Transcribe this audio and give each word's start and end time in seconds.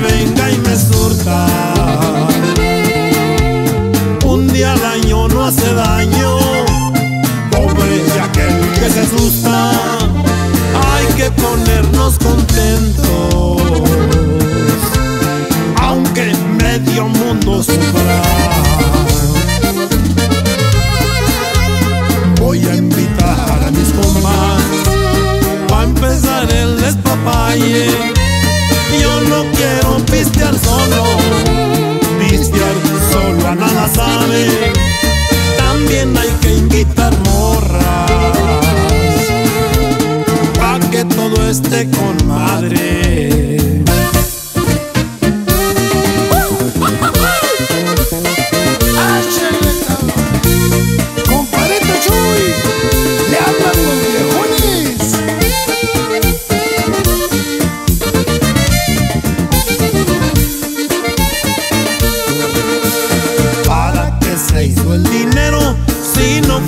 venga 0.00 0.50
y 0.50 0.58
me 0.58 0.76
surta. 0.76 1.46
Un 4.24 4.48
día 4.52 4.72
al 4.72 4.84
año 4.84 5.28
no 5.28 5.44
hace 5.44 5.74
daño, 5.74 6.38
pobre 7.50 8.02
de 8.04 8.20
aquel 8.20 8.70
que 8.78 8.90
se 8.90 9.00
asusta. 9.00 9.70
Hay 10.92 11.06
que 11.16 11.30
ponernos 11.30 12.18
contentos, 12.18 13.62
aunque 15.82 16.32
medio 16.62 17.08
mundo 17.08 17.62
sufra. 17.62 18.22
Voy 22.40 22.66
a 22.66 22.74
invitar 22.76 23.64
a 23.66 23.70
mis 23.70 23.88
compas 23.90 24.19
También 35.58 36.16
hay 36.16 36.30
que 36.40 36.54
invitar 36.54 37.12
morras, 37.24 38.10
pa' 40.58 40.80
que 40.90 41.04
todo 41.04 41.48
esté 41.48 41.88
con 41.90 42.26
madre. 42.26 43.49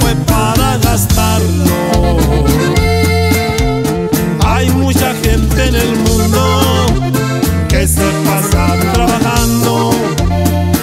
fue 0.00 0.14
para 0.26 0.78
gastarlo. 0.78 2.16
Hay 4.44 4.70
mucha 4.70 5.14
gente 5.22 5.64
en 5.64 5.74
el 5.74 5.96
mundo 5.96 6.86
que 7.68 7.86
se 7.86 8.08
pasa 8.24 8.76
trabajando, 8.92 9.92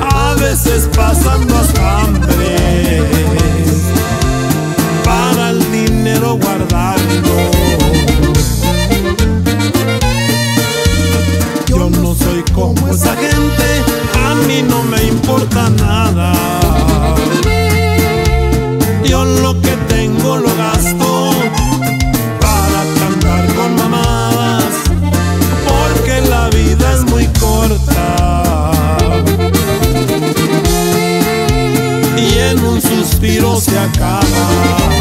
a 0.00 0.34
veces 0.34 0.88
pasando 0.96 1.56
hasta 1.56 2.00
hambre, 2.00 3.02
para 5.04 5.50
el 5.50 5.72
dinero 5.72 6.38
guardarlo. 6.38 7.50
Yo 11.66 11.90
no 11.90 12.14
soy 12.14 12.42
como 12.52 12.88
esa 12.88 13.14
gente, 13.16 13.66
a 14.26 14.34
mí 14.46 14.62
no 14.62 14.82
me 14.84 15.02
importa 15.04 15.68
nada. 15.70 16.79
suspiro 33.20 33.60
se 33.60 33.76
acaba. 33.76 34.99